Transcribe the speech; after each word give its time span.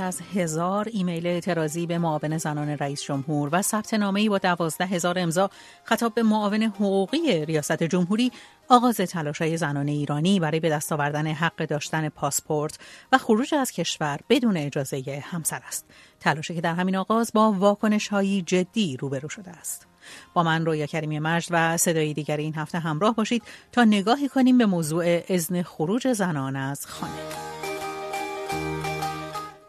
از 0.00 0.20
هزار 0.34 0.88
ایمیل 0.92 1.26
اعتراضی 1.26 1.86
به 1.86 1.98
معاون 1.98 2.38
زنان 2.38 2.68
رئیس 2.68 3.02
جمهور 3.02 3.48
و 3.52 3.62
ثبت 3.62 3.94
نامه‌ای 3.94 4.28
با 4.28 4.38
دوازده 4.38 4.86
هزار 4.86 5.18
امضا 5.18 5.50
خطاب 5.84 6.14
به 6.14 6.22
معاون 6.22 6.62
حقوقی 6.62 7.44
ریاست 7.44 7.82
جمهوری 7.82 8.32
آغاز 8.68 8.96
تلاش‌های 8.96 9.56
زنان 9.56 9.88
ایرانی 9.88 10.40
برای 10.40 10.60
به 10.60 10.68
دست 10.68 10.92
آوردن 10.92 11.26
حق 11.26 11.66
داشتن 11.66 12.08
پاسپورت 12.08 12.78
و 13.12 13.18
خروج 13.18 13.54
از 13.54 13.70
کشور 13.70 14.20
بدون 14.28 14.56
اجازه 14.56 15.24
همسر 15.24 15.60
است. 15.66 15.86
تلاشی 16.20 16.54
که 16.54 16.60
در 16.60 16.74
همین 16.74 16.96
آغاز 16.96 17.30
با 17.34 17.52
واکنش‌هایی 17.52 18.42
جدی 18.42 18.96
روبرو 18.96 19.28
شده 19.28 19.50
است. 19.50 19.86
با 20.34 20.42
من 20.42 20.66
رویا 20.66 20.86
کریمی 20.86 21.18
مجد 21.18 21.48
و 21.50 21.76
صدای 21.76 22.14
دیگر 22.14 22.36
این 22.36 22.54
هفته 22.54 22.78
همراه 22.78 23.14
باشید 23.14 23.42
تا 23.72 23.84
نگاهی 23.84 24.28
کنیم 24.28 24.58
به 24.58 24.66
موضوع 24.66 25.22
اذن 25.28 25.62
خروج 25.62 26.12
زنان 26.12 26.56
از 26.56 26.86
خانه. 26.86 27.57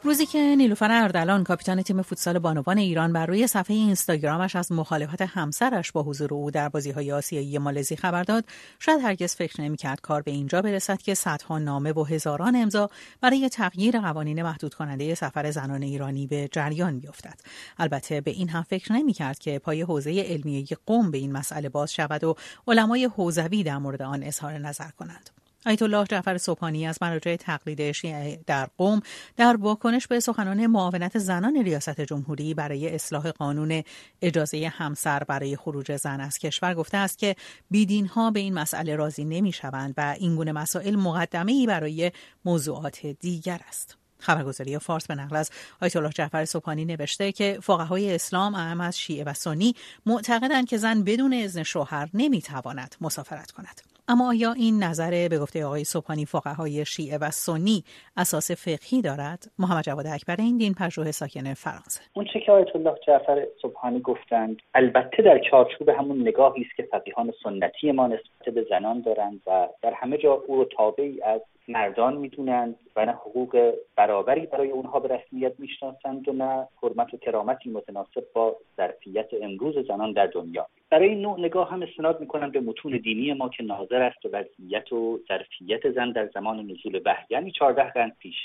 روزی 0.09 0.26
که 0.26 0.55
نیلوفر 0.55 0.91
اردلان 0.91 1.44
کاپیتان 1.44 1.81
تیم 1.81 2.02
فوتسال 2.02 2.40
بانوان 2.40 2.77
ایران 2.77 3.13
بر 3.13 3.26
روی 3.26 3.48
صفحه 3.48 3.76
اینستاگرامش 3.76 4.55
از 4.55 4.72
مخالفت 4.72 5.22
همسرش 5.22 5.91
با 5.91 6.04
حضور 6.04 6.34
او 6.34 6.52
در 6.52 6.70
بازی 6.70 6.91
های 6.91 7.12
آسیایی 7.12 7.58
مالزی 7.58 7.95
خبر 7.95 8.23
داد 8.23 8.45
شاید 8.80 9.02
هرگز 9.02 9.35
فکر 9.35 9.62
نمی‌کرد 9.62 10.02
کار 10.02 10.22
به 10.22 10.32
اینجا 10.32 10.62
برسد 10.62 10.98
که 10.98 11.13
صدها 11.13 11.59
نامه 11.59 11.94
و 11.94 12.04
هزاران 12.04 12.55
امضا 12.55 12.90
برای 13.22 13.49
تغییر 13.49 13.99
قوانین 13.99 14.44
محدود 14.44 14.73
کننده 14.73 15.16
سفر 15.16 15.52
زنان 15.52 15.84
ایرانی 15.84 16.27
به 16.27 16.49
جریان 16.52 16.99
بیفتد. 16.99 17.40
البته 17.80 18.21
به 18.21 18.32
این 18.32 18.49
هم 18.49 18.63
فکر 18.63 18.93
نمی‌کرد 18.93 19.40
که 19.40 19.60
پای 19.60 19.82
حوزه 19.82 20.21
علمیه 20.21 20.65
قوم 20.85 21.12
به 21.12 21.18
این 21.18 21.32
مسئله 21.32 21.70
باز 21.70 21.93
شود 21.93 22.24
و 22.24 22.35
علمای 22.68 23.05
حوزوی 23.05 23.63
در 23.63 23.77
مورد 23.77 24.02
آن 24.02 24.24
اظهار 24.24 24.57
نظر 24.57 24.90
کنند. 24.99 25.38
آیت 25.65 25.82
الله 25.82 26.05
جعفر 26.05 26.38
صبحانی 26.38 26.88
از 26.88 26.98
مراجع 27.02 27.35
تقلید 27.35 27.91
شیعه 27.91 28.40
در 28.48 28.70
قوم 28.77 29.02
در 29.38 29.55
واکنش 29.55 30.07
به 30.07 30.20
سخنان 30.20 30.68
معاونت 30.68 31.18
زنان 31.18 31.63
ریاست 31.63 32.02
جمهوری 32.02 32.54
برای 32.54 32.96
اصلاح 32.96 33.32
قانون 33.32 33.84
اجازه 34.21 34.68
همسر 34.68 35.24
برای 35.24 35.55
خروج 35.55 35.96
زن 35.96 36.21
از 36.21 36.37
کشور 36.37 36.74
گفته 36.74 36.98
است 36.98 37.18
که 37.18 37.35
بیدین 37.71 38.07
ها 38.07 38.32
به 38.32 38.40
این 38.40 38.54
مسئله 38.54 38.96
راضی 38.96 39.26
نمی 39.26 39.52
شوند 39.52 39.93
و 39.98 40.15
این 40.20 40.35
گونه 40.35 40.52
مسائل 40.52 40.96
مقدمه 40.96 41.52
ای 41.52 41.68
برای 41.68 42.12
موضوعات 42.46 43.05
دیگر 43.05 43.60
است. 43.68 43.98
خبرگزاری 44.20 44.80
فارس 44.80 45.07
به 45.07 45.15
نقل 45.15 45.35
از 45.35 45.49
آیت 45.82 45.96
الله 45.96 46.10
جعفر 46.10 46.46
صبحانی 46.46 46.85
نوشته 46.85 47.32
که 47.32 47.60
فقهای 47.62 48.15
اسلام 48.15 48.55
اهم 48.55 48.82
از 48.82 48.99
شیعه 48.99 49.24
و 49.24 49.34
سنی 49.34 49.76
معتقدند 50.05 50.68
که 50.68 50.77
زن 50.77 51.04
بدون 51.04 51.34
اذن 51.34 51.63
شوهر 51.63 52.10
نمی‌تواند 52.13 52.96
مسافرت 53.02 53.52
کند 53.52 53.82
اما 54.12 54.29
آیا 54.29 54.52
این 54.52 54.84
نظر 54.84 55.27
به 55.29 55.40
گفته 55.40 55.65
آقای 55.65 55.84
صبحانی 55.84 56.26
فقهای 56.26 56.85
شیعه 56.85 57.18
و 57.18 57.29
سنی 57.32 57.84
اساس 58.18 58.52
فقهی 58.52 59.02
دارد؟ 59.02 59.52
محمد 59.60 59.84
جواد 59.84 60.07
اکبر 60.07 60.35
این 60.40 60.57
دین 60.57 60.74
پژوه 60.74 61.12
ساکن 61.12 61.54
فرانسه. 61.54 62.02
اون 62.13 62.26
چه 62.34 62.40
که 62.40 62.52
آیت 62.52 62.76
الله 62.76 62.96
جعفر 63.07 63.48
صبحانی 63.62 63.99
گفتند 63.99 64.62
البته 64.74 65.24
در 65.24 65.40
چارچوب 65.52 65.90
همون 65.90 66.22
نگاهی 66.22 66.62
است 66.62 66.75
که 66.78 66.84
فقیهان 66.84 67.34
سنتی 67.44 67.91
ما 67.91 68.07
نسبت 68.07 68.53
به 68.56 68.66
زنان 68.69 69.02
دارند 69.02 69.41
و 69.47 69.68
در 69.81 69.94
همه 69.94 70.18
جا 70.18 70.34
او 70.47 70.56
رو 70.56 70.66
تابعی 70.66 71.22
از 71.22 71.41
مردان 71.69 72.17
می‌دونند 72.17 72.75
و 72.95 73.06
نه 73.06 73.12
حقوق 73.12 73.73
برابری 73.95 74.45
برای 74.45 74.69
اونها 74.69 75.00
به 75.00 75.16
رسمیت 75.16 75.53
می‌شناسند 75.59 76.28
و 76.28 76.34
نه 76.34 76.67
حرمت 76.84 77.13
و 77.13 77.17
کرامتی 77.17 77.69
متناسب 77.69 78.23
با 78.34 78.56
ظرفیت 78.78 79.29
امروز 79.41 79.88
زنان 79.88 80.12
در 80.12 80.28
دنیا. 80.28 80.67
برای 80.90 81.09
این 81.09 81.22
نوع 81.22 81.40
نگاه 81.40 81.72
هم 81.72 81.81
استناد 81.81 82.19
می‌کنند 82.19 82.52
به 82.52 82.59
متون 82.59 82.97
دینی 82.97 83.34
ما 83.34 83.50
که 83.50 83.63
ناظر 83.63 84.02
است 84.02 84.18
به 84.24 84.29
وضعیت 84.29 84.94
و 84.94 85.19
ظرفیت 85.28 85.91
زن 85.91 86.12
در 86.12 86.28
زمان 86.34 86.72
نزول 86.72 87.02
وحی 87.06 87.25
یعنی 87.29 87.52
چهارده 87.52 87.84
قرن 87.84 88.12
پیش. 88.19 88.35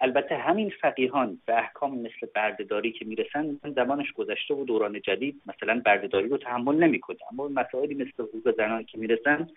البته 0.00 0.36
همین 0.36 0.72
فقیهان 0.80 1.38
به 1.46 1.58
احکام 1.58 1.98
مثل 1.98 2.26
بردهداری 2.34 2.92
که 2.92 3.04
می‌رسن 3.04 3.58
زمانش 3.74 4.12
گذشته 4.12 4.54
و 4.54 4.64
دوران 4.64 5.00
جدید 5.00 5.42
مثلا 5.46 5.82
بردهداری 5.84 6.28
رو 6.28 6.36
تحمل 6.36 6.74
نمی‌کنه. 6.74 7.18
اما 7.32 7.48
مسائلی 7.48 7.94
مثل 7.94 8.22
حقوق 8.22 8.56
زنان 8.56 8.84
که 8.84 8.98
می‌رسن 8.98 9.48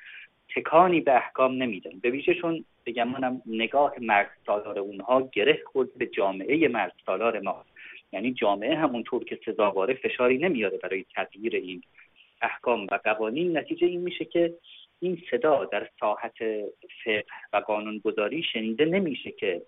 تکانی 0.56 1.02
به 1.02 1.16
احکام 1.16 1.64
نمیدن. 1.64 2.00
به 2.02 2.10
ویژه 2.10 2.34
چون 2.34 2.66
بگم 2.86 3.08
منم 3.08 3.42
نگاه 3.46 3.94
مرد 4.02 4.32
سالار 4.46 4.80
اونها 4.80 5.30
گره 5.32 5.60
خورد 5.66 5.98
به 5.98 6.06
جامعه 6.06 6.68
مرد 6.68 6.94
سالار 7.06 7.40
ما. 7.40 7.66
یعنی 8.12 8.34
جامعه 8.34 8.76
همونطور 8.76 9.24
که 9.24 9.40
سزاواره 9.46 9.94
فشاری 9.94 10.38
نمیاره 10.38 10.78
برای 10.78 11.06
تغییر 11.16 11.56
این 11.56 11.82
احکام 12.42 12.88
و 12.92 13.00
قوانین. 13.04 13.58
نتیجه 13.58 13.88
این 13.88 14.02
میشه 14.02 14.26
که 14.26 14.54
این 15.00 15.22
صدا 15.32 15.66
در 15.66 15.90
ساحت 16.00 16.38
فقه 17.04 17.24
و 17.54 17.58
قانونگذاری 17.58 18.44
شنیده 18.44 18.86
نمیشه 18.86 19.32
که 19.32 19.62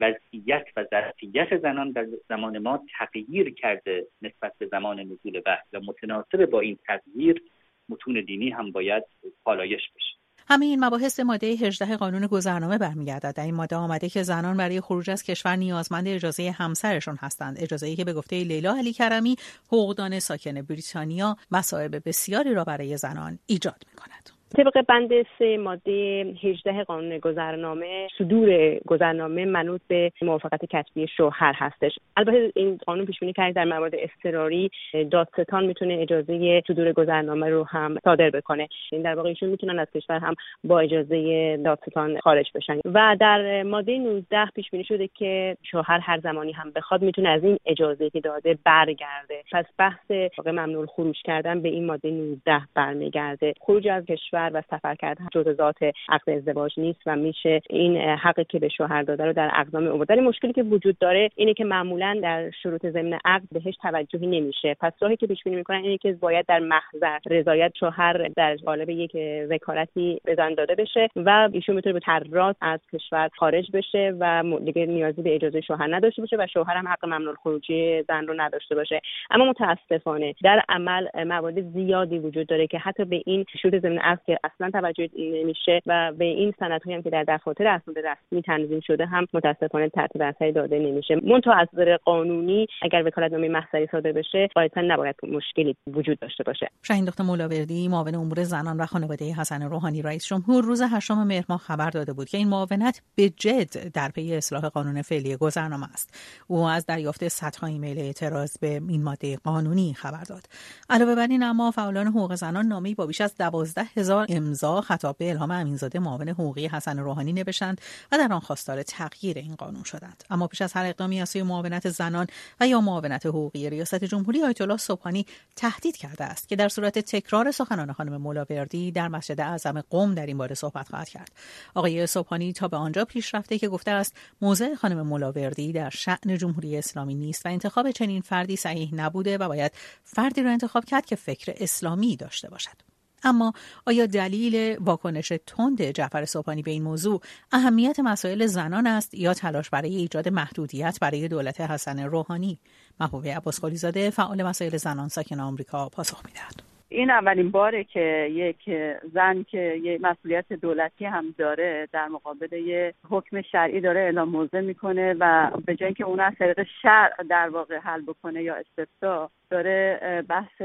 وضعیت 0.00 0.66
و 0.76 0.84
ظرفیت 0.90 1.58
زنان 1.62 1.92
در 1.92 2.06
زمان 2.28 2.58
ما 2.58 2.84
تغییر 2.98 3.54
کرده 3.54 4.06
نسبت 4.22 4.52
به 4.58 4.66
زمان 4.66 5.00
نزول 5.00 5.42
وحی 5.46 5.68
و 5.72 5.80
متناسب 5.86 6.46
با 6.46 6.60
این 6.60 6.78
تغییر 6.86 7.42
متون 7.88 8.24
دینی 8.26 8.50
هم 8.50 8.72
باید 8.72 9.04
پالایش 9.44 9.82
بشه. 9.96 10.20
همه 10.48 10.66
این 10.66 10.84
مباحث 10.84 11.20
ماده 11.20 11.46
18 11.46 11.96
قانون 11.96 12.26
گذرنامه 12.26 12.78
برمیگردد. 12.78 13.34
در 13.34 13.44
این 13.44 13.54
ماده 13.54 13.76
آمده 13.76 14.08
که 14.08 14.22
زنان 14.22 14.56
برای 14.56 14.80
خروج 14.80 15.10
از 15.10 15.22
کشور 15.22 15.56
نیازمند 15.56 16.08
اجازه 16.08 16.50
همسرشون 16.50 17.16
هستند. 17.20 17.56
اجازه 17.60 17.86
ای 17.86 17.96
که 17.96 18.04
به 18.04 18.12
گفته 18.12 18.44
لیلا 18.44 18.76
علی 18.76 18.92
کرمی 18.92 19.36
حقوقدان 19.66 20.18
ساکن 20.18 20.62
بریتانیا 20.62 21.36
مصائب 21.50 22.08
بسیاری 22.08 22.54
را 22.54 22.64
برای 22.64 22.96
زنان 22.96 23.38
ایجاد 23.46 23.84
می 23.90 23.96
کند. 23.96 24.39
طبق 24.56 24.82
بند 24.88 25.10
سه 25.38 25.56
ماده 25.56 26.24
18 26.42 26.84
قانون 26.84 27.18
گذرنامه 27.18 28.08
صدور 28.18 28.78
گذرنامه 28.86 29.44
منوط 29.44 29.80
به 29.88 30.12
موافقت 30.22 30.64
کتبی 30.64 31.06
شوهر 31.16 31.52
هستش. 31.56 31.98
البته 32.16 32.52
این 32.54 32.78
قانون 32.86 33.06
پیش 33.06 33.20
بینی 33.20 33.32
کرد 33.32 33.54
در 33.54 33.64
موارد 33.64 33.92
اضطراری 33.98 34.70
دادستان 35.10 35.66
می‌تونه 35.66 35.98
اجازه 36.00 36.62
صدور 36.68 36.92
گذرنامه 36.92 37.48
رو 37.48 37.64
هم 37.64 37.96
صادر 38.04 38.30
بکنه. 38.30 38.68
این 38.92 39.02
در 39.02 39.14
واقع 39.14 39.28
ایشون 39.28 39.48
می‌تونن 39.48 39.78
از 39.78 39.88
کشور 39.94 40.18
هم 40.18 40.34
با 40.64 40.80
اجازه 40.80 41.56
دادستان 41.56 42.20
خارج 42.20 42.50
بشن. 42.54 42.78
و 42.84 43.16
در 43.20 43.62
ماده 43.62 43.98
19 43.98 44.46
پیش 44.54 44.70
بینی 44.70 44.84
شده 44.84 45.08
که 45.08 45.56
شوهر 45.62 45.98
هر 45.98 46.20
زمانی 46.20 46.52
هم 46.52 46.70
بخواد 46.70 47.02
می‌تونه 47.02 47.28
از 47.28 47.44
این 47.44 47.58
اجازه 47.66 48.10
که 48.10 48.20
داده 48.20 48.58
برگرده. 48.64 49.42
پس 49.52 49.64
بحث 49.78 50.10
واقع 50.38 50.50
ممنوع 50.50 50.86
خروج 50.86 51.16
کردن 51.24 51.62
به 51.62 51.68
این 51.68 51.86
ماده 51.86 52.10
19 52.10 52.60
برمیگرده. 52.74 53.54
خروج 53.60 53.88
از 53.88 54.04
کشور 54.04 54.39
و 54.48 54.62
سفر 54.70 54.94
کردن 54.94 55.26
جزء 55.32 55.52
ذات 55.52 55.82
عقد 56.08 56.30
ازدواج 56.30 56.80
نیست 56.80 57.00
و 57.06 57.16
میشه 57.16 57.60
این 57.70 57.96
حقی 57.96 58.44
که 58.44 58.58
به 58.58 58.68
شوهر 58.68 59.02
داده 59.02 59.24
رو 59.24 59.32
در 59.32 59.50
اقدام 59.54 59.86
او 59.86 60.04
مشکلی 60.22 60.52
که 60.52 60.62
وجود 60.62 60.98
داره 60.98 61.30
اینه 61.34 61.54
که 61.54 61.64
معمولا 61.64 62.18
در 62.22 62.50
شروط 62.50 62.86
ضمن 62.86 63.18
عقد 63.24 63.48
بهش 63.52 63.76
توجهی 63.82 64.26
نمیشه. 64.26 64.76
پس 64.80 64.92
راهی 65.00 65.16
که 65.16 65.26
پیش 65.26 65.44
بینی 65.44 65.56
می‌کنن 65.56 65.82
اینه 65.82 65.98
که 65.98 66.12
باید 66.12 66.46
در 66.46 66.58
محضر 66.58 67.18
رضایت 67.30 67.72
شوهر 67.80 68.28
در 68.36 68.56
قالب 68.56 68.90
یک 68.90 69.16
وکالتی 69.50 70.20
بزن 70.26 70.54
داده 70.54 70.74
بشه 70.74 71.08
و 71.16 71.48
ایشون 71.52 71.74
می‌تونه 71.74 71.92
به 71.92 72.00
تراز 72.00 72.54
از 72.60 72.80
کشور 72.92 73.30
خارج 73.36 73.70
بشه 73.72 74.14
و 74.20 74.44
دیگه 74.64 74.86
نیازی 74.86 75.22
به 75.22 75.34
اجازه 75.34 75.60
شوهر 75.60 75.94
نداشته 75.94 76.22
باشه 76.22 76.36
و 76.36 76.46
شوهر 76.52 76.76
هم 76.76 76.88
حق 76.88 77.04
ممنوع 77.04 77.34
خروجی 77.34 78.02
زن 78.02 78.26
رو 78.26 78.34
نداشته 78.36 78.74
باشه. 78.74 79.00
اما 79.30 79.44
متاسفانه 79.44 80.34
در 80.44 80.62
عمل 80.68 81.24
موارد 81.26 81.60
زیادی 81.60 82.18
وجود 82.18 82.46
داره 82.46 82.66
که 82.66 82.78
حتی 82.78 83.04
به 83.04 83.22
این 83.26 83.44
شروط 83.62 83.74
ضمن 83.74 83.98
عقد 83.98 84.29
که 84.30 84.38
اصلا 84.44 84.70
توجه 84.70 85.08
نمیشه 85.18 85.82
و 85.86 86.12
به 86.18 86.24
این 86.24 86.54
سندهایی 86.58 86.96
هم 86.96 87.02
که 87.02 87.10
در 87.10 87.24
دفاتر 87.28 87.66
اسناد 87.66 87.98
رسمی 87.98 88.42
تنظیم 88.42 88.80
شده 88.80 89.06
هم 89.06 89.26
متاسفانه 89.34 89.88
ترتیب 89.88 90.22
اثری 90.22 90.52
داده 90.52 90.78
نمیشه. 90.78 91.16
منتها 91.22 91.52
از 91.52 91.68
نظر 91.72 91.96
قانونی 91.96 92.66
اگر 92.82 93.02
وکالتنامه 93.06 93.48
محضری 93.48 93.88
صادر 93.92 94.12
بشه 94.12 94.48
قاعدتا 94.54 94.80
نباید 94.80 95.16
مشکلی 95.22 95.76
وجود 95.86 96.18
داشته 96.18 96.44
باشه. 96.44 96.70
شاهین 96.82 97.04
دکتر 97.04 97.24
مولاوردی 97.24 97.88
معاون 97.88 98.14
امور 98.14 98.42
زنان 98.42 98.80
و 98.80 98.86
خانواده 98.86 99.32
حسن 99.32 99.62
روحانی 99.62 100.02
رئیس 100.02 100.26
جمهور 100.26 100.64
روز 100.64 100.82
هشتم 100.82 101.24
مهر 101.26 101.44
ماه 101.48 101.58
خبر 101.58 101.90
داده 101.90 102.12
بود 102.12 102.28
که 102.28 102.38
این 102.38 102.48
معاونت 102.48 103.02
به 103.16 103.28
جد 103.28 103.92
در 103.94 104.08
پی 104.08 104.34
اصلاح 104.34 104.68
قانون 104.68 105.02
فعلی 105.02 105.36
گذرنامه 105.36 105.86
است. 105.92 106.14
او 106.48 106.64
از 106.64 106.86
دریافت 106.86 107.28
صدها 107.28 107.66
ایمیل 107.66 107.98
اعتراض 107.98 108.58
به 108.58 108.80
این 108.88 109.02
ماده 109.02 109.36
قانونی 109.36 109.94
خبر 109.94 110.24
داد. 110.28 110.42
علاوه 110.90 111.14
بر 111.14 111.26
این 111.30 111.42
اما 111.42 111.70
فعالان 111.70 112.06
حقوق 112.06 112.34
زنان 112.34 112.66
نامه‌ای 112.66 112.94
با 112.94 113.06
بیش 113.06 113.20
از 113.20 113.36
دوازده 113.36 113.84
هزار 113.96 114.19
امضا 114.28 114.80
خطاب 114.80 115.16
به 115.18 115.30
الهام 115.30 115.50
امینزاده 115.50 115.98
معاون 115.98 116.28
حقوقی 116.28 116.66
حسن 116.66 116.98
روحانی 116.98 117.32
نوشتند 117.32 117.80
و 118.12 118.18
در 118.18 118.32
آن 118.32 118.40
خواستار 118.40 118.82
تغییر 118.82 119.38
این 119.38 119.54
قانون 119.54 119.82
شدند. 119.82 120.24
اما 120.30 120.46
پیش 120.46 120.62
از 120.62 120.72
هر 120.72 120.84
اقدامی 120.84 121.20
از 121.20 121.28
سوی 121.28 121.42
معاونت 121.42 121.88
زنان 121.88 122.26
و 122.60 122.66
یا 122.66 122.80
معاونت 122.80 123.26
حقوقی 123.26 123.70
ریاست 123.70 124.04
جمهوری 124.04 124.42
آیت 124.42 124.60
الله 124.60 124.76
صبحانی 124.76 125.26
تهدید 125.56 125.96
کرده 125.96 126.24
است 126.24 126.48
که 126.48 126.56
در 126.56 126.68
صورت 126.68 126.98
تکرار 126.98 127.50
سخنان 127.50 127.92
خانم 127.92 128.16
مولاوردی 128.16 128.92
در 128.92 129.08
مسجد 129.08 129.40
اعظم 129.40 129.80
قم 129.80 130.14
در 130.14 130.26
این 130.26 130.38
باره 130.38 130.54
صحبت 130.54 130.88
خواهد 130.88 131.08
کرد. 131.08 131.32
آقای 131.74 132.06
صبحانی 132.06 132.52
تا 132.52 132.68
به 132.68 132.76
آنجا 132.76 133.04
پیش 133.04 133.34
رفته 133.34 133.58
که 133.58 133.68
گفته 133.68 133.90
است 133.90 134.14
موضع 134.42 134.74
خانم 134.74 135.02
مولاوردی 135.02 135.72
در 135.72 135.90
شأن 135.90 136.38
جمهوری 136.38 136.76
اسلامی 136.76 137.14
نیست 137.14 137.46
و 137.46 137.48
انتخاب 137.48 137.90
چنین 137.90 138.20
فردی 138.20 138.56
صحیح 138.56 138.94
نبوده 138.94 139.38
و 139.38 139.48
باید 139.48 139.72
فردی 140.04 140.42
را 140.42 140.50
انتخاب 140.50 140.84
کرد 140.84 141.06
که 141.06 141.16
فکر 141.16 141.54
اسلامی 141.56 142.16
داشته 142.16 142.50
باشد. 142.50 142.89
اما 143.24 143.52
آیا 143.86 144.06
دلیل 144.06 144.76
واکنش 144.80 145.32
تند 145.46 145.82
جعفر 145.82 146.24
صبحانی 146.24 146.62
به 146.62 146.70
این 146.70 146.82
موضوع 146.82 147.20
اهمیت 147.52 148.00
مسائل 148.00 148.46
زنان 148.46 148.86
است 148.86 149.14
یا 149.14 149.34
تلاش 149.34 149.70
برای 149.70 149.96
ایجاد 149.96 150.28
محدودیت 150.28 150.98
برای 151.02 151.28
دولت 151.28 151.60
حسن 151.60 152.04
روحانی؟ 152.04 152.58
محبوبه 153.00 153.36
عباس 153.36 153.60
زاده 153.60 154.10
فعال 154.10 154.42
مسائل 154.42 154.76
زنان 154.76 155.08
ساکن 155.08 155.40
آمریکا 155.40 155.88
پاسخ 155.88 156.22
می‌دهد. 156.26 156.70
این 156.92 157.10
اولین 157.10 157.50
باره 157.50 157.84
که 157.84 158.28
یک 158.32 158.70
زن 159.14 159.42
که 159.42 159.80
یه 159.82 159.98
مسئولیت 160.02 160.52
دولتی 160.52 161.04
هم 161.04 161.34
داره 161.38 161.88
در 161.92 162.08
مقابل 162.08 162.52
یه 162.52 162.94
حکم 163.10 163.42
شرعی 163.42 163.80
داره 163.80 164.00
اعلام 164.00 164.28
موضع 164.28 164.60
می‌کنه 164.60 165.14
و 165.20 165.50
به 165.66 165.76
جای 165.76 165.86
اینکه 165.86 166.04
اون 166.04 166.20
از 166.20 166.32
طریق 166.38 166.66
شرع 166.82 167.22
در 167.30 167.48
واقع 167.48 167.78
حل 167.78 168.02
بکنه 168.02 168.42
یا 168.42 168.54
استفتا 168.54 169.30
داره 169.50 170.00
بحث 170.28 170.62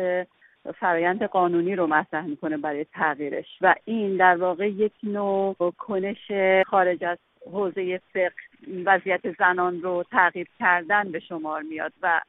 فرایند 0.71 1.23
قانونی 1.23 1.75
رو 1.75 1.88
مطرح 1.88 2.25
می‌کنه 2.25 2.57
برای 2.57 2.85
تغییرش. 2.94 3.57
و 3.62 3.75
این 3.85 4.17
در 4.17 4.35
واقع 4.35 4.67
یک 4.69 4.94
نوع 5.03 5.56
کنش 5.77 6.31
خارج 6.65 7.03
از 7.03 7.17
حوزه 7.51 8.01
فقه 8.13 8.33
وضعیت 8.85 9.31
زنان 9.39 9.81
رو 9.81 10.03
تغییر 10.12 10.47
کردن 10.59 11.12
به 11.12 11.19
شمار 11.19 11.62
میاد. 11.62 11.94
و 12.01 12.21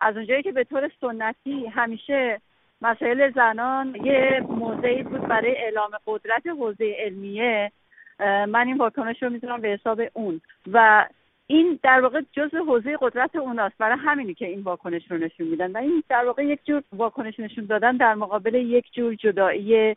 از 0.00 0.16
اونجایی 0.16 0.42
که 0.42 0.52
به 0.52 0.64
طور 0.64 0.90
سنتی 1.00 1.66
همیشه 1.66 2.40
مسائل 2.82 3.32
زنان 3.32 3.94
یه 4.04 4.40
موضعی 4.48 5.02
بود 5.02 5.20
برای 5.20 5.56
اعلام 5.56 5.90
قدرت 6.06 6.46
حوزه 6.46 6.96
علمیه 6.98 7.72
من 8.20 8.66
این 8.66 8.76
واکنش 8.76 9.22
رو 9.22 9.30
می‌تونم 9.30 9.60
به 9.60 9.68
حساب 9.68 10.02
اون. 10.12 10.40
و 10.72 11.06
این 11.46 11.78
در 11.82 12.00
واقع 12.00 12.20
جز 12.32 12.54
حوزه 12.54 12.96
قدرت 13.00 13.36
اوناست. 13.36 13.78
برای 13.78 13.98
همینی 14.00 14.34
که 14.34 14.46
این 14.46 14.60
واکنش 14.60 15.10
رو 15.10 15.18
نشون 15.18 15.46
میدن. 15.46 15.72
و 15.72 15.76
این 15.76 16.02
در 16.08 16.24
واقع 16.24 16.44
یک 16.44 16.60
جور 16.66 16.82
واکنش 16.92 17.40
نشون 17.40 17.64
دادن 17.64 17.96
در 17.96 18.14
مقابل 18.14 18.54
یک 18.54 18.84
جور 18.92 19.14
جدایی 19.14 19.96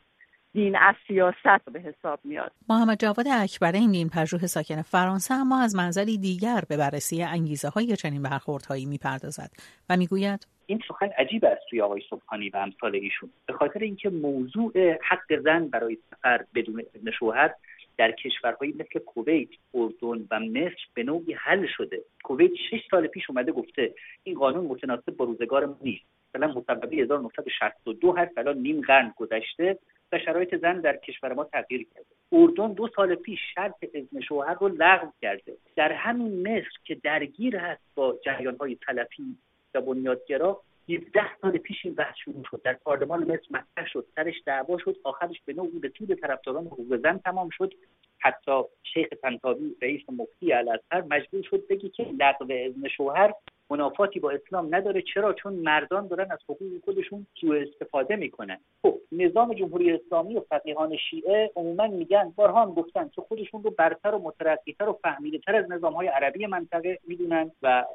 دین 0.54 0.76
از 0.76 0.96
سیاست 1.08 1.66
به 1.74 1.80
حساب 1.80 2.20
میاد. 2.24 2.52
محمد 2.70 3.00
جواد 3.00 3.28
اکبر 3.28 3.72
این 3.72 3.92
دین 3.92 4.10
پژوه 4.10 4.48
ساکن 4.48 4.82
فرانسه 4.82 5.34
اما 5.34 5.62
از 5.62 5.76
منظری 5.76 6.18
دیگر 6.18 6.62
به 6.70 6.78
بررسی 6.78 7.24
انگیزه 7.24 7.70
های 7.70 7.96
چنین 7.96 8.22
برخوردهایی 8.22 8.86
می‌پردازد. 8.86 9.50
و 9.90 9.98
می‌گوید 9.98 10.48
این 10.66 10.80
سخن 10.88 11.10
عجیب 11.18 11.46
است 11.46 11.62
توی 11.70 11.82
آقای 11.82 12.02
صبحانی 12.10 12.50
و 12.50 12.58
امثال 12.58 12.96
ایشون. 12.96 13.30
به 13.46 13.54
خاطر 13.54 13.80
اینکه 13.80 14.10
موضوع 14.10 14.74
حق 14.92 15.40
زن 15.44 15.68
برای 15.68 15.98
سفر 16.10 16.46
بدون 16.56 16.84
ابن 16.96 17.12
شوهر 17.12 17.52
در 18.00 18.12
کشورهایی 18.12 18.74
مثل 18.74 19.00
کویت، 19.00 19.50
اردن 19.74 20.28
و 20.32 20.40
مصر 20.40 20.86
به 20.94 21.04
نوعی 21.04 21.34
حل 21.34 21.68
شده. 21.78 22.02
کویت 22.24 22.52
شش 22.56 22.88
سال 22.92 23.08
پیش 23.08 23.30
اومده 23.30 23.52
گفته 23.52 23.94
این 24.24 24.40
قانون 24.40 24.66
متناسب 24.66 25.16
با 25.16 25.26
روزگار 25.26 25.66
ما 25.66 25.78
نیست. 25.82 26.06
مثلا 26.36 26.48
مصوبه 26.48 26.98
1962 26.98 28.12
هست 28.12 28.38
الان 28.38 28.58
نیم 28.58 28.82
قرن 28.82 29.14
گذشته 29.18 29.78
و 30.12 30.20
شرایط 30.20 30.56
زن 30.56 30.82
در 30.82 30.98
کشور 30.98 31.34
ما 31.34 31.44
تغییر 31.44 31.88
کرده 31.94 32.06
اردن 32.32 32.74
دو 32.74 32.90
سال 32.96 33.16
پیش 33.16 33.40
شرط 33.56 33.76
اذن 33.94 34.22
شوهر 34.22 34.54
رو 34.54 34.68
لغو 34.68 35.08
کرده 35.22 35.54
در 35.76 35.92
همین 35.92 36.48
مصر 36.48 36.78
که 36.84 36.96
درگیر 36.96 37.58
هست 37.58 37.82
با 37.96 38.20
جریان 38.26 38.56
های 38.56 38.76
تلفی 38.76 39.38
و 39.74 39.82
بنیادگرا 39.82 40.62
17 40.90 41.22
سال 41.42 41.58
پیش 41.58 41.86
این 41.86 41.96
بحث 41.96 42.16
شروع 42.26 42.44
شد. 42.52 42.62
در 42.64 42.74
پارلمان 42.74 43.24
مصر 43.24 43.48
مطرح 43.52 43.88
شد. 43.88 44.06
سرش 44.16 44.36
دعوا 44.46 44.78
شد. 44.78 44.98
آخرش 45.04 45.42
به 45.46 45.54
نوعی 45.54 45.80
به 45.80 45.90
طول 45.90 46.16
طرفداران 46.16 46.66
حقوق 46.66 46.98
زن 46.98 47.18
تمام 47.18 47.50
شد. 47.50 47.74
حتی 48.20 48.62
شیخ 48.84 49.08
تنتابی 49.22 49.76
رئیس 49.82 50.02
مفتی 50.10 50.54
الازهر 50.54 51.02
مجبور 51.10 51.44
شد 51.44 51.68
بگی 51.68 51.90
که 51.90 52.04
لغو 52.04 52.48
اذن 52.50 52.88
شوهر 52.88 53.34
منافاتی 53.70 54.20
با 54.20 54.32
اسلام 54.32 54.76
نداره. 54.76 55.02
چرا؟ 55.02 55.34
چون 55.34 55.54
مردان 55.54 56.08
دارن 56.08 56.32
از 56.32 56.40
حقوق 56.44 56.70
خودشون 56.86 57.26
سوء 57.42 57.62
استفاده 57.62 58.16
می‌کنن. 58.16 58.58
خب 58.82 58.96
نظام 59.12 59.54
جمهوری 59.54 59.92
اسلامی 59.92 60.36
و 60.36 60.40
فقیهان 60.40 60.98
شیعه 60.98 61.52
عموما 61.56 61.88
میگن 61.88 62.34
بارها 62.36 62.62
هم 62.62 62.74
گفتن 62.74 63.10
که 63.10 63.22
خودشون 63.22 63.64
رو 63.64 63.72
برتر 63.72 64.16
و 64.16 64.20
مترقیتر 64.20 64.90
و 64.90 65.00
فهمیدهتر 65.04 65.56
از 65.56 65.72
نظام 65.72 65.94
های 65.94 66.08
عربی 66.08 66.46
منطقه 66.46 67.00
می‌دونن 67.08 67.52
و 67.62 67.86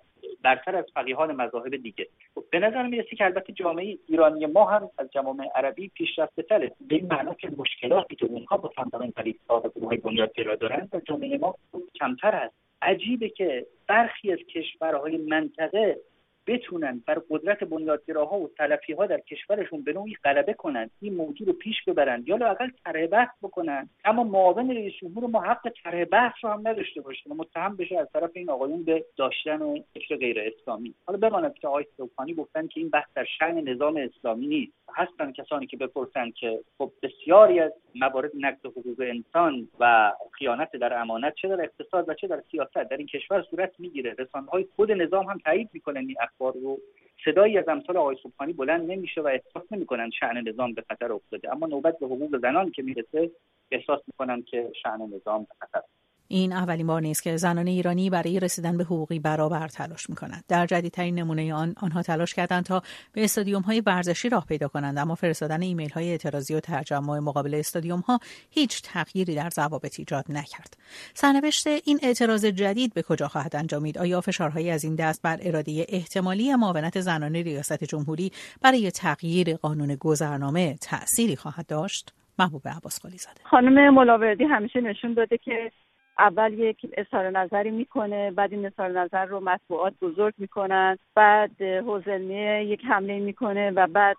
برتر 0.43 0.77
از 0.77 0.85
فقیهان 0.95 1.33
مذاهب 1.33 1.77
دیگه. 1.77 2.07
خب 2.35 2.45
به 2.51 2.59
نظر 2.59 2.87
می‌رسه 2.87 3.17
که 3.17 3.25
البته 3.25 3.53
جامعه 3.53 3.99
ایرانی 4.09 4.47
ما 4.47 4.65
هم 4.65 4.91
از 4.99 5.11
جوامع 5.11 5.47
عربی 5.55 5.89
پیشرفته 5.89 6.43
تره. 6.43 6.73
به 6.89 6.95
این 6.95 7.07
معنا 7.11 7.35
که 7.35 7.51
مشکلاتی 7.57 8.17
که 8.17 8.27
اونها 8.27 8.57
با 8.57 8.69
فاندامنتالیست 8.69 9.47
ها 9.49 9.61
و 9.61 9.69
گروه 9.69 9.97
بنیادگرا 9.97 10.55
دارن 10.55 10.89
در 10.93 11.01
جامعه 11.01 11.39
ما 11.39 11.55
کمتر 11.95 12.35
هست. 12.35 12.64
عجیبه 12.85 13.29
که 13.29 13.67
برخی 13.89 14.33
از 14.33 14.39
کشورهای 14.39 15.17
منطقه 15.17 16.01
بتونن 16.47 17.03
بر 17.07 17.23
قدرت 17.31 17.65
بنیادگراها 17.65 18.39
و 18.39 18.51
تلفی 18.59 18.93
ها 18.93 19.07
در 19.07 19.21
کشورشون 19.21 19.83
به 19.83 19.93
نوعی 19.93 20.17
غلبه 20.25 20.53
کنن 20.53 20.91
این 21.01 21.15
موضوع 21.15 21.47
رو 21.47 21.53
پیش 21.53 21.77
ببرن 21.87 22.25
یا 22.27 22.37
لاقل 22.37 22.69
طرح 22.85 23.07
بحث 23.07 23.31
بکنن. 23.43 23.89
اما 24.05 24.25
معاون 24.25 24.71
رئیس 24.71 24.93
جمهور 25.01 25.31
ما 25.31 25.41
حق 25.41 25.73
طرح 25.83 26.05
بحث 26.05 26.35
رو 26.43 26.51
هم 26.51 26.69
نداشته 26.69 27.01
باشه 27.01 27.31
متهم 27.31 27.77
بشه 27.77 27.99
از 27.99 28.09
طرف 28.13 28.31
این 28.35 28.51
آقایون 28.51 28.85
به 28.85 29.05
داشتن 29.17 29.63
و 29.63 29.79
فکر 29.95 30.17
غیر 30.17 30.41
اسلامی. 30.41 30.95
حالا 31.07 31.19
بماند 31.19 31.55
که 31.55 31.69
آقای 31.69 31.87
سوکانی 31.97 32.35
گفتن 32.35 32.67
که 32.67 32.81
این 32.81 32.91
بحث 32.91 33.09
در 33.15 33.25
شأن 33.39 33.69
نظام 33.69 33.97
اسلامی 33.97 34.47
نیست. 34.47 34.73
هستن 34.95 35.33
کسانی 35.33 35.67
که 35.67 35.77
بپرسن 35.77 36.31
که 36.31 36.61
خب 36.79 36.93
بسیاری 37.03 37.61
از 37.61 37.73
موارد 37.95 38.31
نقض 38.35 38.67
حقوق 38.67 39.01
انسان 39.01 39.69
و 39.81 40.13
خیانت 40.33 40.77
در 40.77 41.01
امانت 41.01 41.35
چه 41.35 41.49
در 41.49 41.63
اقتصاد 41.63 42.09
و 42.09 42.15
چه 42.15 42.27
در 42.27 42.43
سیاست 42.51 42.75
در 42.75 42.97
این 42.97 43.07
کشور 43.07 43.43
صورت 43.51 43.73
می‌گیره. 43.79 44.15
رسانه 44.19 44.47
های 44.47 44.67
خود 44.77 44.93
نظام 44.93 45.27
هم 45.27 45.39
تایید 45.39 45.71
می‌کنن 45.73 46.01
این 46.01 46.17
اخبار 46.35 46.53
رو. 46.53 46.79
صدایی 47.25 47.59
از 47.59 47.69
امثال 47.69 47.97
آقای 47.97 48.17
صبحانی 48.23 48.53
بلند 48.53 48.91
نمیشه 48.91 49.21
و 49.21 49.27
احساس 49.27 49.73
نمی‌کنن 49.73 50.11
شأن 50.11 50.49
نظام 50.49 50.73
به 50.73 50.83
خطر 50.83 51.13
افتاده. 51.13 51.53
اما 51.53 51.67
نوبت 51.67 51.99
به 51.99 52.07
حقوق 52.07 52.39
زنان 52.39 52.71
که 52.71 52.83
می‌رسه 52.83 53.31
احساس 53.71 54.01
می‌کنن 54.07 54.43
که 54.43 54.73
شأن 54.83 55.03
نظام 55.03 55.43
به 55.43 55.55
خطر 55.61 55.83
این 56.29 56.53
اولین 56.53 56.87
بار 56.87 57.01
نیست 57.01 57.23
که 57.23 57.37
زنان 57.37 57.67
ایرانی 57.67 58.11
برای 58.11 58.41
رسیدن 58.41 58.77
به 58.77 58.85
حقوقی 58.85 59.19
برابر 59.19 59.69
تلاش 59.69 60.11
می 60.11 60.17
کنند. 60.17 60.45
در 60.49 60.67
جدیدترین 60.67 61.19
نمونه 61.19 61.55
آن 61.55 61.75
آنها 61.83 62.03
تلاش 62.03 62.35
کردند 62.35 62.65
تا 62.65 62.83
به 63.13 63.25
استادیوم 63.25 63.63
های 63.63 63.81
ورزشی 63.81 64.29
راه 64.29 64.47
پیدا 64.47 64.69
کنند 64.69 64.99
اما 64.99 65.15
فرستادن 65.15 65.63
ایمیل 65.63 65.91
های 65.91 66.11
اعتراضی 66.11 66.55
و 66.55 66.61
تجمع 66.61 67.19
مقابل 67.19 67.55
استادیوم 67.55 68.01
ها 68.01 68.19
هیچ 68.51 68.83
تغییری 68.83 69.35
در 69.35 69.51
ضوابط 69.51 69.99
ایجاد 69.99 70.25
نکرد. 70.29 70.77
سرنوشت 71.15 71.67
این 71.67 71.99
اعتراض 72.03 72.45
جدید 72.45 72.95
به 72.95 73.03
کجا 73.03 73.29
خواهد 73.29 73.57
انجامید؟ 73.57 73.99
آیا 73.99 74.21
فشارهایی 74.21 74.71
از 74.71 74.85
این 74.85 74.95
دست 74.95 75.23
بر 75.23 75.39
اراده 75.43 75.87
احتمالی 75.89 76.55
معاونت 76.55 77.01
زنان 77.01 77.35
ریاست 77.35 77.85
جمهوری 77.85 78.33
برای 78.63 78.91
تغییر 78.91 79.57
قانون 79.57 79.95
گذرنامه 79.95 80.77
تأثیری 80.81 81.37
خواهد 81.37 81.67
داشت؟ 81.67 82.15
محبوب 82.39 82.69
عباس 82.69 83.01
زاده 83.03 83.41
خانم 83.45 83.95
ملاوردی 83.95 84.45
همیشه 84.45 84.81
نشون 84.81 85.15
داده 85.15 85.39
که 85.39 85.73
اول 86.19 86.53
یک 86.53 86.87
اظهار 86.97 87.31
نظری 87.31 87.71
می‌کنه 87.71 88.31
بعد 88.31 88.53
این 88.53 88.67
اظهار 88.67 88.91
نظر 88.91 89.25
رو 89.25 89.41
مطبوعات 89.41 89.95
بزرگ 90.03 90.35
می‌کنن 90.39 90.99
بعد 91.15 91.63
حوزلمیه 91.63 92.65
یک 92.65 92.85
حمله 92.85 93.19
می‌کنه 93.19 93.71
و 93.71 93.87
بعد 93.87 94.17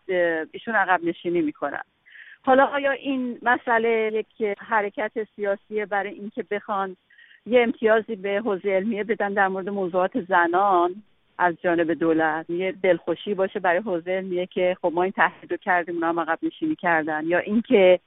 ایشون 0.51 0.75
عقب 0.75 1.03
نشینی 1.03 1.41
می‌کنن. 1.41 1.81
حالا 2.43 2.65
آیا 2.65 2.91
این 2.91 3.39
مسئله 3.41 4.11
یک 4.13 4.57
حرکت 4.57 5.11
سیاسی 5.35 5.85
برای 5.85 6.13
اینکه 6.13 6.43
بخوان 6.51 6.95
یه 7.45 7.61
امتیازی 7.61 8.15
به 8.15 8.41
حوزه 8.45 8.69
علمیه 8.69 9.03
بدن 9.03 9.33
در 9.33 9.47
مورد 9.47 9.69
موضوعات 9.69 10.21
زنان 10.21 10.95
از 11.37 11.55
جانب 11.61 11.93
دولت؟ 11.93 12.49
یه 12.49 12.71
دلخوشی 12.71 13.33
باشه 13.33 13.59
برای 13.59 13.79
حوزه 13.79 14.11
علمیه 14.11 14.45
که 14.45 14.77
خب 14.81 14.91
ما 14.95 15.03
این 15.03 15.11
تحقیق 15.11 15.51
رو 15.51 15.57
کردیم 15.57 15.95
اونا 15.95 16.09
هم 16.09 16.19
عقب 16.19 16.39
نشینی 16.43 16.75
کردن. 16.75 17.21
یا 17.25 17.39
اینکه 17.39 17.99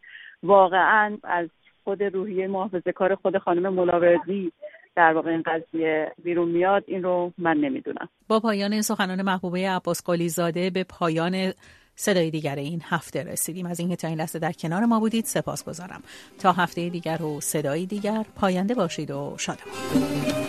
واقعا 0.42 1.18
از 1.25 1.49
خود 1.88 2.02
روحیه 2.02 2.47
محافظه 2.47 2.92
کار 2.92 3.14
خود 3.14 3.38
خانم 3.38 3.75
ملاوردی 3.75 4.52
در 4.97 5.12
واقع 5.12 5.30
این 5.30 5.42
قضیه 5.47 6.12
بیرون 6.25 6.49
میاد 6.49 6.85
این 6.87 7.02
رو 7.02 7.33
من 7.38 7.57
نمی‌دونم. 7.57 8.09
با 8.28 8.40
پایان 8.40 8.83
سخنان 8.83 9.23
محبوبه 9.23 9.68
عباس 9.68 10.02
قلی 10.04 10.28
زاده 10.28 10.71
به 10.71 10.85
پایان 10.85 11.52
صدای 11.95 12.30
دیگر 12.30 12.57
این 12.57 12.80
هفته 12.85 13.23
رسیدیم. 13.23 13.66
از 13.66 13.80
اینکه 13.80 13.97
تا 13.97 14.09
این 14.09 14.18
لحظه 14.18 14.38
در 14.38 14.52
کنار 14.52 14.85
ما 14.85 15.00
بودید 15.00 15.25
سپاس 15.25 15.64
گذارم 15.64 16.02
تا 16.38 16.52
هفته 16.52 16.88
دیگر 16.88 17.23
و 17.23 17.40
صدای 17.40 17.87
دیگر 17.87 18.25
پاینده 18.37 18.75
باشید 18.75 19.11
و 19.11 19.35
شادمان. 19.38 20.48